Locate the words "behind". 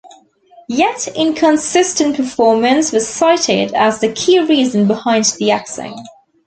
4.87-5.25